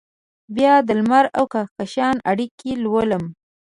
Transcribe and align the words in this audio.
بیا 0.55 0.73
دلمر 0.87 1.25
اوکهکشان 1.39 2.15
اړیکې 2.31 2.71
لولم 2.83 3.23